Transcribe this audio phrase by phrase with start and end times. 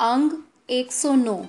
[0.00, 0.30] अंग
[0.70, 1.44] 109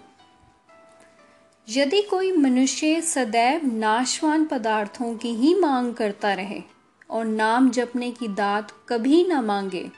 [1.69, 6.61] यदि कोई मनुष्य सदैव नाशवान पदार्थों की ही मांग करता रहे
[7.09, 9.91] और नाम जपने की दात कभी न मांगे,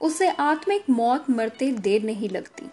[0.00, 2.66] उसे आत्मिक मौत मरते देर नहीं लगती।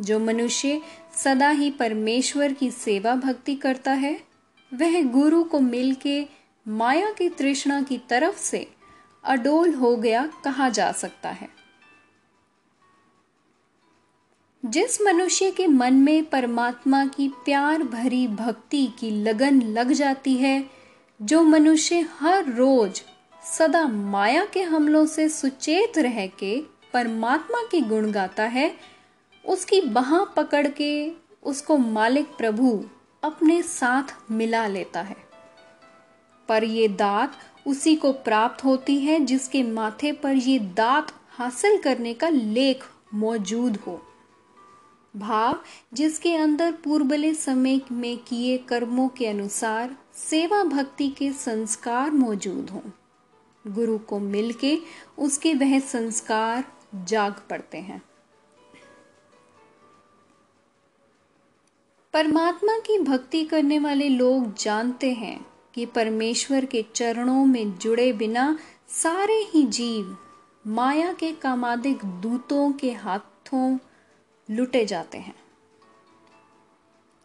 [0.00, 0.80] जो मनुष्य
[1.24, 4.20] सदा ही परमेश्वर की सेवा भक्ति करता है,
[4.74, 6.26] वह गुरु को मिलके
[6.68, 8.70] माया की तृष्णा की तरफ़ से
[9.24, 11.63] अडोल हो गया कहा जा सकता है।
[14.66, 20.70] जिस मनुष्य के मन में परमात्मा की प्यार भरी भक्ति की लगन लग जाती है,
[21.22, 23.02] जो मनुष्य हर रोज
[23.58, 28.76] सदा माया के हमलों से सुचेत रह के परमात्मा की गुण गाता है,
[29.44, 32.84] उसकी बाह पकड़ के उसको मालिक प्रभु
[33.24, 35.16] अपने साथ मिला लेता है।
[36.48, 37.36] पर ये दात
[37.66, 43.78] उसी को प्राप्त होती है जिसके माथे पर ये दात हासिल करने का लेख मौजूद
[43.86, 44.02] हो।
[45.16, 45.60] भाव
[45.94, 52.90] जिसके अंदर पूर्वले समय में किए कर्मों के अनुसार सेवा भक्ति के संस्कार मौजूद हों।
[53.74, 54.78] गुरु को मिलके
[55.18, 58.02] उसके वह संस्कार जाग पड़ते हैं।
[62.12, 68.58] परमात्मा की भक्ति करने वाले लोग जानते हैं कि परमेश्वर के चरणों में जुड़े बिना
[68.88, 70.16] सारे ही जीव
[70.66, 73.78] माया के कामादिक दूतों के हाथों
[74.50, 75.34] लुटे जाते हैं।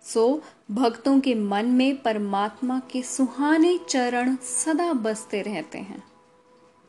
[0.02, 6.03] सो, भक्तों के मन में परमात्मा के सुहाने चरण सदा बसते रहते हैं।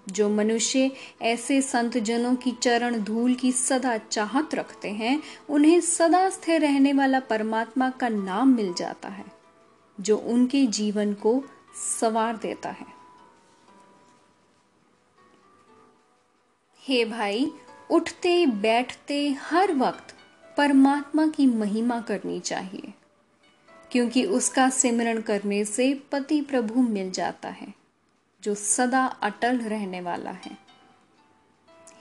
[0.08, 0.90] जो मनुष्य
[1.22, 6.92] ऐसे संत जनों की चरण धूल की सदा चाहत रखते हैं, उन्हें सदा स्थिर रहने
[6.92, 9.24] वाला परमात्मा का नाम मिल जाता है,
[10.00, 11.44] जो उनके जीवन को
[12.00, 12.86] सवार देता है।
[16.84, 17.52] हे भाई,
[17.90, 20.16] उठते बैठते हर वक्त
[20.56, 22.92] परमात्मा की महिमा करनी चाहिए,
[23.90, 27.72] क्योंकि उसका सिमरण करने से पति प्रभु मिल जाता है,
[28.42, 30.56] जो सदा अटल रहने वाला है।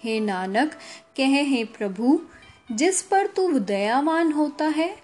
[0.03, 0.73] हे नानक,
[1.17, 2.19] कहे हे प्रभु,
[2.71, 4.95] जिस पर तू दयावान होता है,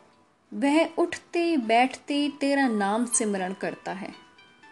[0.51, 4.13] वह उठते बैठते तेरा नाम सिमरण करता है,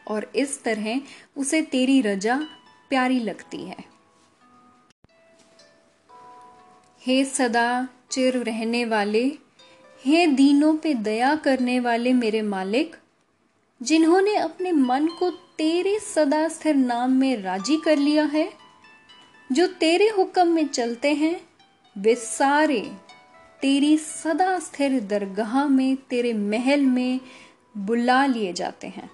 [0.08, 1.02] और इस तरह
[1.38, 2.38] उसे तेरी रजा
[2.90, 3.84] प्यारी लगती है।
[7.02, 9.38] हे सदा चिर रहने वाले,
[10.06, 12.96] हे दीनों पे दया करने वाले मेरे मालिक,
[13.82, 18.54] जिन्होंने अपने मन को तेरे सदा स्थिर नाम में राज़ी कर लिया है,
[19.52, 21.42] जो तेरे हुक्म में चलते हैं,
[21.98, 22.92] वे सारे
[23.62, 27.20] तेरी सदा स्थिर दरगाह में, तेरे महल में
[27.78, 29.12] बुला लिए जाते हैं।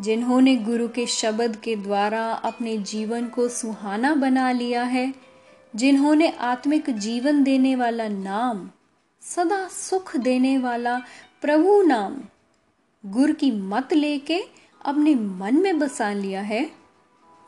[0.00, 5.35] जिन्होंने गुरु के शब्द के द्वारा अपने जीवन को सुहाना बना लिया है
[5.76, 8.70] जिन्होंने आत्मिक जीवन देने वाला नाम,
[9.22, 10.98] सदा सुख देने वाला
[11.42, 12.16] प्रभु नाम,
[13.04, 14.40] गुर की मत लेके
[14.84, 16.70] अपने मन में बसा लिया है।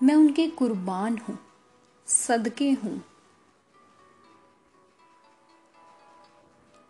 [0.03, 1.39] मैं उनके कुर्बान हूँ,
[2.07, 3.05] सदके हूँ।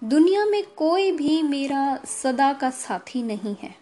[0.03, 3.75] दुनिया में कोई भी मेरा सदा का साथी नहीं है।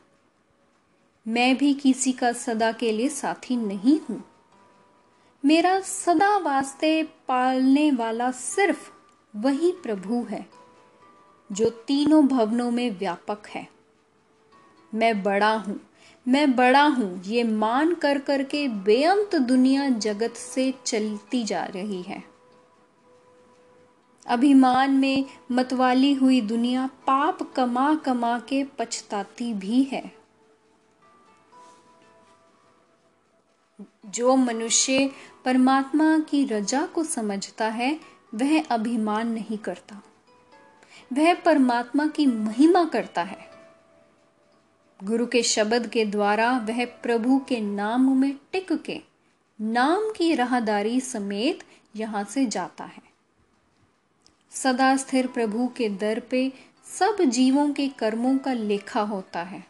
[1.27, 4.25] मैं भी किसी का सदा के लिए साथी नहीं हूँ।
[5.45, 8.91] मेरा सदा वास्ते पालने वाला सिर्फ़
[9.35, 10.47] वही प्रभु है,
[11.53, 13.67] जो तीनों भवनों में व्यापक है।
[14.95, 15.81] मैं बड़ा हूँ,
[16.29, 22.23] मैं बड़ा हूँ, ये मान कर करके बेअंत दुनिया जगत से चलती जा रही है।
[24.27, 30.16] अभिमान में मतवाली हुई दुनिया पाप कमा कमा के पछताती भी है।
[34.07, 35.11] जो मनुष्य
[35.45, 38.01] परमात्मा की रजा को समझता है,
[38.35, 40.03] वह अभिमान नहीं करता।
[41.13, 43.51] वह परमात्मा की महिमा करता है।
[45.05, 49.01] गुरु के शब्द के द्वारा वह प्रभु के नाम में टिक के
[49.61, 51.65] नाम की राहदारी समेत
[51.97, 53.03] यहाँ से जाता है।
[54.51, 56.53] सदा स्थिर प्रभु के दर पे
[56.85, 59.65] सब जीवों के कर्मों का लेखा होता है।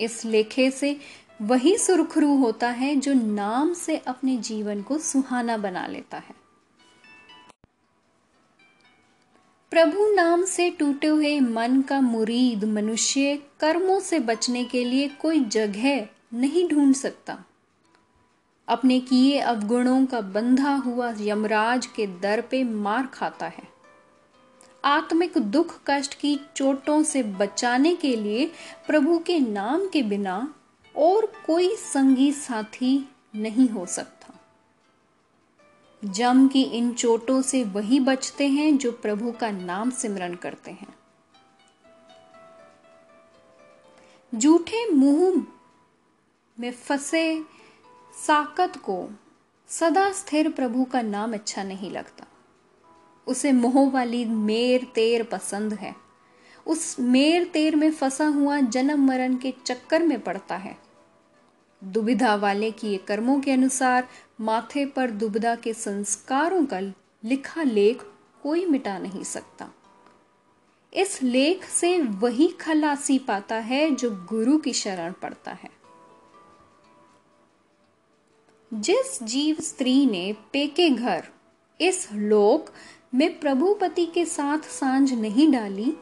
[0.00, 1.00] इस लेखे से
[1.42, 6.34] वही सुरखरू होता है जो नाम से अपने जीवन को सुहाना बना लेता है।
[9.70, 15.40] प्रभु नाम से टूटे हुए मन का मुरीद मनुष्य कर्मों से बचने के लिए कोई
[15.40, 17.44] जगह नहीं ढूंढ सकता।
[18.68, 23.68] अपने किए अवगुणों का बंधा हुआ यमराज के दर पे मार खाता है।
[24.84, 28.50] आत्मिक दुख कष्ट की चोटों से बचाने के लिए
[28.86, 30.54] प्रभु के नाम के बिना
[30.98, 34.34] और कोई संगी साथी नहीं हो सकता।
[36.04, 40.98] जम की इन चोटों से वही बचते हैं जो प्रभु का नाम सिमरन करते हैं।
[44.34, 45.46] जूठे मुँह
[46.60, 47.42] में फंसे
[48.26, 49.08] साकत को
[49.68, 52.26] सदा स्थिर प्रभु का नाम अच्छा नहीं लगता।
[53.26, 55.96] उसे मोह वाली मेर तेर पसंद है।
[56.66, 60.87] उस मेर तेर में फंसा हुआ जन्म मरण के चक्कर में पड़ता है।
[61.84, 64.08] दुविधा वाले किए कर्मों के अनुसार,
[64.40, 66.80] माथे पर दुविधा के संस्कारों का
[67.24, 68.02] लिखा लेख
[68.42, 69.70] कोई मिटा नहीं सकता।
[70.94, 75.70] इस लेख से वही खलासी पाता है जो गुरु की शरण पड़ता है।
[78.74, 81.28] जिस जीव स्त्री ने पेके घर,
[81.80, 82.70] इस लोक
[83.14, 85.96] में प्रभुपति के साथ साँझ नहीं डाली,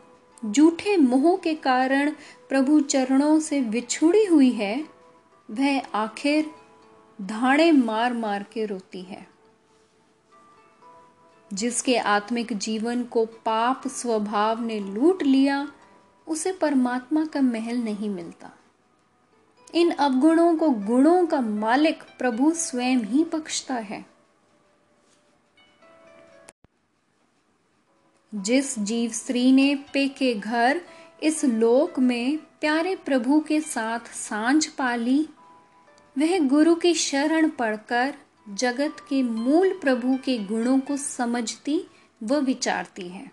[0.45, 2.11] जूठे मोह के कारण
[2.49, 4.96] प्रभु चरणों से विछुड़ी हुई है
[5.51, 6.51] वह आखिर
[7.23, 9.27] धाड़े मार मार के रोती है,
[11.53, 15.73] जिसके आत्मिक जीवन को पाप स्वभाव ने लूट लिया,
[16.27, 18.51] उसे परमात्मा का महल नहीं मिलता।
[19.75, 24.07] इन अवगुणों को गुणों का मालिक प्रभु स्वयं ही बख्शता है।
[28.35, 30.81] जिस जीव स्त्री ने पे के घर
[31.23, 35.29] इस लोक में प्यारे प्रभु के साथ साँझ पाली
[36.19, 38.15] वह गुरु की शरण पढ़कर
[38.49, 41.87] जगत के मूल प्रभु के गुणों को समझती
[42.23, 43.31] व विचारती है।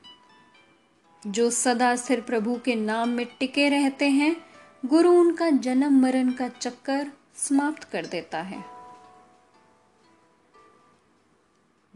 [1.28, 4.36] जो सदा स्थिर प्रभु के नाम में टिके रहते हैं,
[4.86, 8.64] गुरु उनका जन्म मरण का चक्कर समाप्त कर देता है।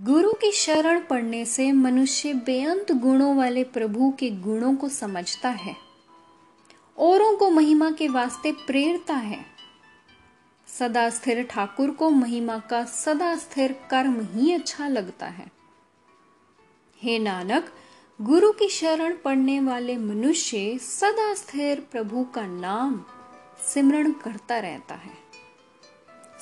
[0.01, 5.75] गुरु की शरण पढ़ने से मनुष्य बेअंत गुणों वाले प्रभु के गुणों को समझता है।
[6.97, 9.56] औरों को महिमा के वास्ते प्रेरता है।
[10.67, 15.51] सदा स्थिर ठाकुर को महिमा का सदा स्थिर कर्म ही अच्छा लगता है।
[17.01, 17.73] हे नानक,
[18.21, 23.05] गुरु की शरण पड़ने वाले मनुष्य सदा स्थिर प्रभु का नाम
[23.65, 25.13] सिमरण करता रहता है।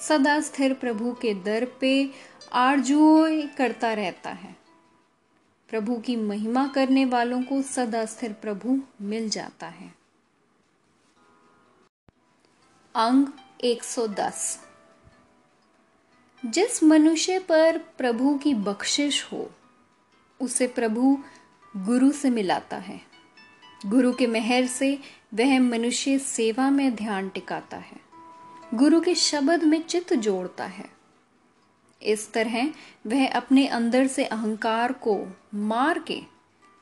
[0.08, 2.12] सदा स्थिर प्रभु के दर पे
[2.54, 3.28] आरजुओ
[3.58, 4.56] करता रहता है।
[5.70, 9.96] प्रभु की महिमा करने वालों को सदा स्थिर प्रभु मिल जाता है।
[12.96, 13.28] अंग
[13.64, 14.60] 110
[16.46, 19.52] जिस मनुष्य पर प्रभु की बख्शिश हो,
[20.40, 21.18] उसे प्रभु
[21.78, 23.02] गुरु से मिलाता है।
[23.86, 25.00] गुरु के मेहर से
[25.34, 28.00] वह मनुष्य सेवा में ध्यान टिकाता है।
[28.74, 30.90] गुरु के शब्द में चित्त जोड़ता है।
[32.02, 32.70] इस तरह
[33.08, 36.22] वह अपने अंदर से अहंकार को मार के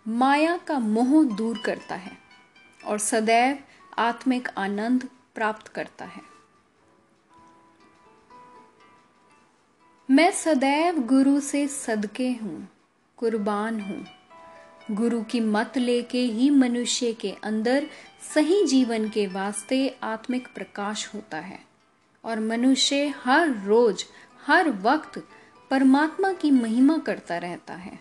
[0.07, 2.17] माया का मोह दूर करता है
[2.85, 3.59] और सदैव
[3.97, 6.32] आत्मिक आनंद प्राप्त करता है।
[10.09, 12.69] मैं सदैव गुरु से सदके हूँ,
[13.17, 14.05] कुर्बान हूँ।
[14.91, 17.88] गुरु की मत लेके ही मनुष्य के अंदर
[18.33, 21.59] सही जीवन के वास्ते आत्मिक प्रकाश होता है।
[22.23, 24.05] और मनुष्य हर रोज,
[24.45, 25.27] हर वक्त
[25.69, 28.00] परमात्मा की महिमा करता रहता है।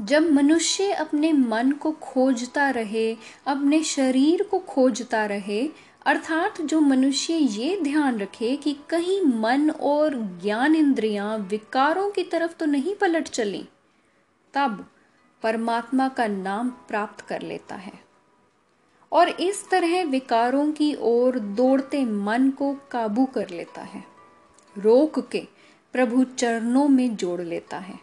[0.00, 3.16] जब मनुष्य अपने मन को खोजता रहे,
[3.46, 5.68] अपने शरीर को खोजता रहे
[6.06, 12.52] अर्थात जो मनुष्य ये ध्यान रखे कि कहीं मन और ज्ञान इंद्रियाँ विकारों की तरफ़
[12.52, 13.68] तो नहीं पलट चली,
[14.54, 14.86] तब
[15.42, 17.92] परमात्मा का नाम प्राप्त कर लेता है।
[19.12, 24.04] और इस तरह विकारों की ओर दौड़ते मन को काबू कर लेता है,
[24.76, 25.46] रोक के
[25.92, 27.98] प्रभु चरणों में जोड़ लेता है।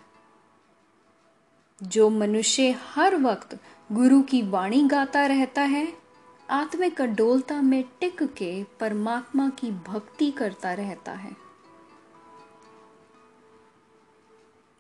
[1.84, 3.58] जो मनुष्य हर वक्त
[3.92, 6.07] गुरु की वाणी गाता रहता है
[6.50, 11.36] आत्मिक अडोलता में टिक के परमात्मा की भक्ति करता रहता है।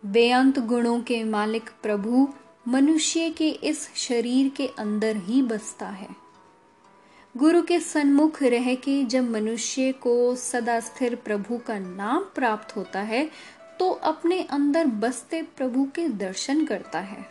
[0.03, 2.27] बेअंत गुणों के मालिक प्रभु
[2.67, 6.09] मनुष्य के इस शरीर के अंदर ही बसता है।
[7.35, 13.01] गुरु के सन्मुख रह के जब मनुष्य को सदा स्थिर प्रभु का नाम प्राप्त होता
[13.01, 13.29] है
[13.79, 17.25] तो अपने अंदर बसते प्रभु के दर्शन करता है।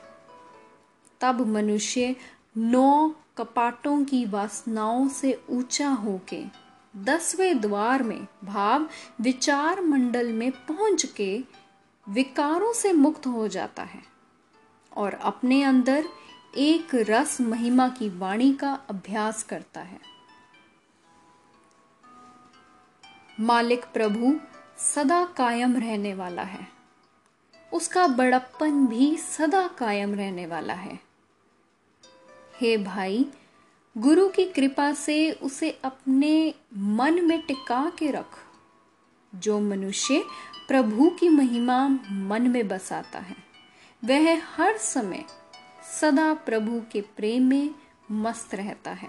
[1.20, 2.16] तब मनुष्य
[2.56, 6.44] नौ कपाटों की वासनाओं से ऊँचा होके
[6.96, 8.88] दसवें द्वार में भाव
[9.20, 11.44] विचार मंडल में पहुँच के
[12.08, 14.02] विकारों से मुक्त हो जाता है
[14.96, 16.04] और अपने अंदर
[16.56, 20.00] एक रस महिमा की वाणी का अभ्यास करता है।
[23.40, 24.40] मालिक प्रभु
[24.78, 26.68] सदा कायम रहने वाला है।
[27.72, 31.05] उसका बड़प्पन भी सदा कायम रहने वाला है।
[32.60, 33.26] हे भाई,
[33.98, 38.38] गुरु की कृपा से उसे अपने मन में टिका के रख।
[39.34, 40.24] जो मनुष्य
[40.68, 43.36] प्रभु की महिमा मन में बसाता है,
[44.04, 45.24] वह हर समय
[46.00, 47.70] सदा प्रभु के प्रेम में
[48.10, 49.08] मस्त रहता है।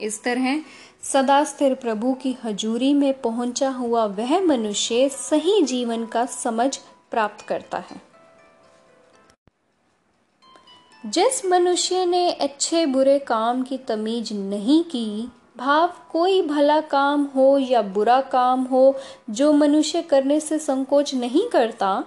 [0.00, 0.60] इस तरह
[1.02, 6.76] सदा स्थिर प्रभु की हजूरी में पहुँचा हुआ वह मनुष्य सही जीवन का समझ
[7.10, 8.05] प्राप्त करता है।
[11.06, 17.58] जिस मनुष्य ने अच्छे बुरे काम की तमीज नहीं की, भाव कोई भला काम हो
[17.58, 18.96] या बुरा काम हो,
[19.30, 22.04] जो मनुष्य करने से संकोच नहीं करता,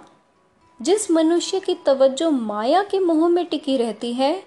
[0.82, 4.44] जिस मनुष्य की तवज्जो माया के मोह में टिकी रहती है,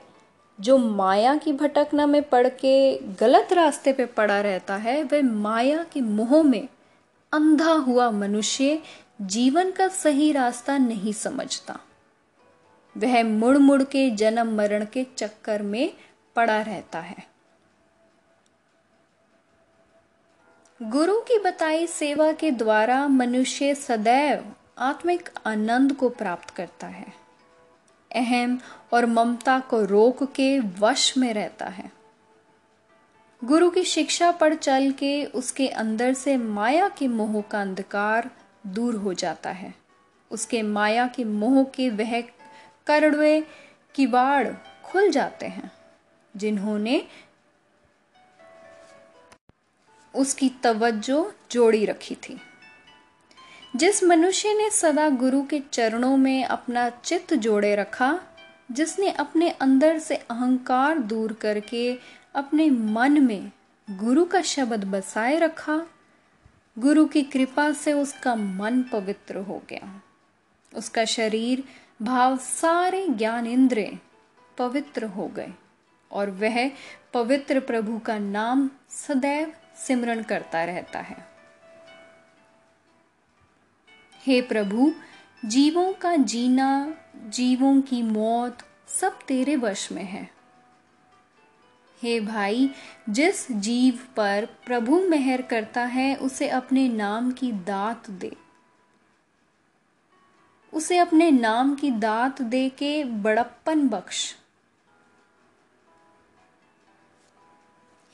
[0.62, 5.86] जो माया की भटकना में पड़ के गलत रास्ते पे पड़ा रहता है, वह माया
[5.94, 6.68] के मोह में
[7.34, 8.80] अंधा हुआ मनुष्य
[9.22, 11.80] जीवन का सही रास्ता नहीं समझता।
[12.98, 15.94] वह मुड़ मुड़ के जन्म मरण के चक्कर में
[16.36, 17.34] पड़ा रहता है।
[20.84, 27.14] गुरु की बताई सेवा के द्वारा मनुष्य सदैव आत्मिक आनंद को प्राप्त करता है।
[28.16, 28.60] अहम
[28.94, 31.92] और ममता को रोक के वश में रहता है।
[33.44, 38.30] गुरु की शिक्षा पर चल के उसके अंदर से माया के मोह का अंधकार
[38.68, 39.74] दूर हो जाता है।
[40.32, 42.22] उसके माया के मोह के वह
[42.88, 43.44] करड़वे
[43.96, 44.48] किवाड़
[44.84, 45.72] खुल जाते हैं,
[46.38, 47.08] जिन्होंने
[50.16, 52.40] उसकी तवज्जो जोड़ी रखी थी।
[53.76, 58.20] जिस मनुष्य ने सदा गुरु के चरणों में अपना चित्त जोड़े रखा,
[58.72, 62.00] जिसने अपने अंदर से अहंकार दूर करके
[62.36, 63.52] अपने मन में
[63.90, 65.86] गुरु का शब्द बसाए रखा,
[66.80, 70.02] गुरु की कृपा से उसका मन पवित्र हो गया।
[70.74, 71.64] उसका शरीर
[72.02, 73.98] भाव सारे ज्ञान इंद्र
[74.58, 75.54] पवित्र हो गए
[76.12, 76.72] और वह
[77.14, 81.28] पवित्र प्रभु का नाम सदैव सिमरण करता रहता है।
[84.26, 84.94] हे प्रभु,
[85.46, 88.58] जीवों का जीना, जीवों की मौत
[88.88, 90.30] सब तेरे वश में है।
[92.04, 92.70] हे भाई,
[93.10, 98.43] जिस जीव पर प्रभु मेहर करता है, उसे अपने नाम की दात दे।
[100.74, 104.36] उसे अपने नाम की दात दे के बड़प्पन बख्श।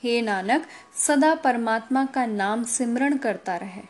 [0.02, 3.82] हे नानक, सदा परमात्मा का नाम सिमरण करता रहे।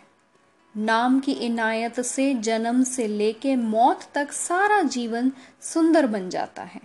[0.76, 6.80] नाम की इनायत से, जन्म से लेके मौत तक सारा जीवन सुंदर बन जाता है।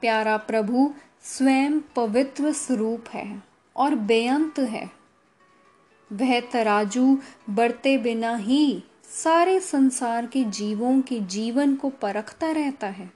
[0.00, 3.42] प्यारा प्रभु, स्वयं पवित्र स्वरूप है
[3.76, 5.05] और बेअंत है।
[6.12, 7.18] वह तराजू
[7.50, 13.10] बढ़ते बिना ही सारे संसार के जीवों के जीवन को परखता रहता है।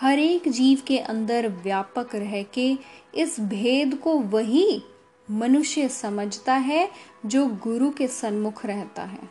[0.00, 2.78] हर एक जीव के अंदर व्यापक रह के
[3.14, 4.82] इस भेद को वही
[5.30, 6.90] मनुष्य समझता है
[7.26, 9.30] जो गुरु के सन्मुख रहता है।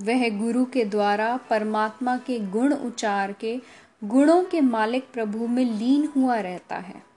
[0.00, 3.60] वह गुरु के द्वारा परमात्मा के गुण उचार के
[4.04, 7.15] गुणों के मालिक प्रभु में लीन हुआ रहता है।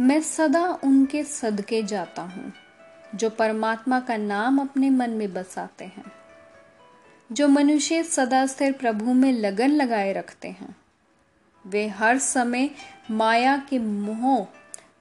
[0.00, 2.52] मैं सदा उनके सदके जाता हूँ,
[3.14, 6.12] जो परमात्मा का नाम अपने मन में बसाते हैं।
[7.32, 10.76] जो मनुष्य सदा स्थिर प्रभु में लगन लगाए रखते हैं,
[11.66, 12.70] वे हर समय
[13.10, 14.46] माया के मोह,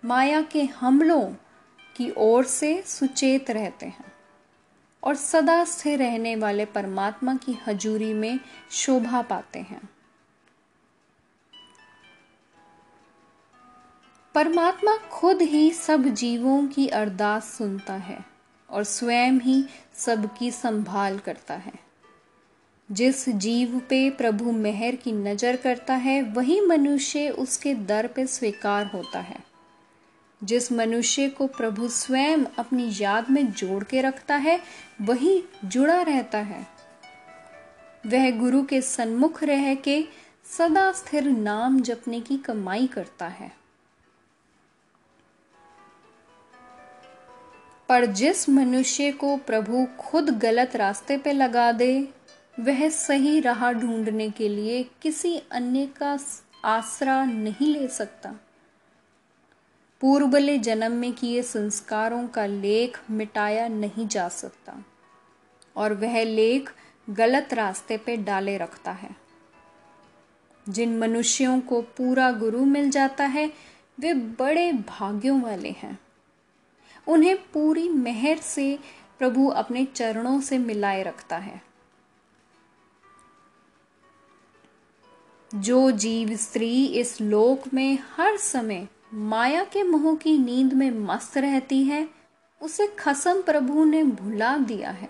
[0.05, 1.23] माया के हमलों
[1.95, 4.13] की ओर से सुचेत रहते हैं
[5.03, 8.39] और सदा स्थिर रहने वाले परमात्मा की हजूरी में
[8.71, 9.89] शोभा पाते हैं।
[14.35, 18.25] परमात्मा खुद ही सब जीवों की अरदास सुनता है
[18.69, 21.73] और स्वयं ही सबकी संभाल करता है।
[22.91, 28.85] जिस जीव पे प्रभु मेहर की नज़र करता है, वही मनुष्य उसके दर पे स्वीकार
[28.85, 29.39] होता है।
[30.43, 34.61] जिस मनुष्य को प्रभु स्वयं अपनी याद में जोड़ के रखता है,
[35.01, 36.67] वही जुड़ा रहता है।
[38.05, 40.05] वह गुरु के सन्मुख रह के
[40.57, 43.58] सदा स्थिर नाम जपने की कमाई करता है।
[47.89, 52.09] पर जिस मनुष्य को प्रभु खुद गलत रास्ते पे लगा दे,
[52.59, 56.17] वह सही राह ढूँढने के लिए किसी अन्य का
[56.65, 58.35] आसरा नहीं ले सकता।
[60.01, 64.83] पूर्वले जन्म में किए संस्कारों का लेख मिटाया नहीं जा सकता,
[65.75, 66.69] और वह लेख
[67.09, 69.15] गलत रास्ते पे डाले रखता है।
[70.69, 73.53] जिन मनुष्यों को पूरा गुरु मिल जाता है,
[73.99, 75.97] वे बड़े भाग्यों वाले हैं।
[77.09, 78.79] उन्हें पूरी मेहर से
[79.19, 81.61] प्रभु अपने चरणों से मिलाए रखता है।
[85.55, 91.37] जो जीव स्त्री इस लोक में हर समय माया के मोह की नींद में मस्त
[91.37, 92.09] रहती है,
[92.61, 95.09] उसे खसम प्रभु ने भुला दिया है।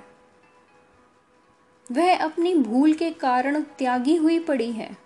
[1.91, 4.97] वह अपनी भूल के कारण त्यागी हुई पड़ी है।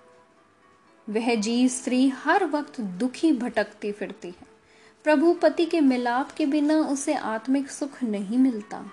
[1.10, 4.53] वह जीव स्त्री हर वक्त दुखी भटकती फिरती है।
[5.04, 8.92] प्रभु पति के मिलाप के बिना उसे आत्मिक सुख नहीं मिलता।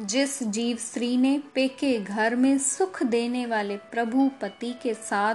[0.00, 5.34] जिस जीव स्त्री ने पेके घर में सुख देने वाले प्रभु पति के साथ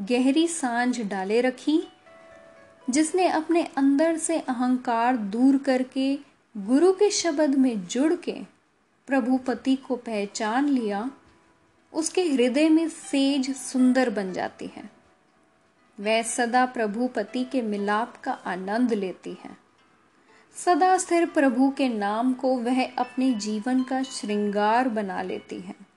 [0.00, 1.88] गहरी साँझ डाले रखी,
[2.90, 6.18] जिसने अपने अंदर से अहंकार दूर करके
[6.56, 8.36] गुरु के शब्द में जुड़ के
[9.06, 11.10] प्रभु पति को पहचान लिया,
[11.92, 15.01] उसके हृदय में सेज सुंदर बन जाती है।
[16.00, 19.56] वह सदा प्रभु पति के मिलाप का आनंद लेती है।
[20.56, 25.91] सदा स्थिर प्रभु के नाम को वह अपने जीवन का श्रृंगार बना लेती है।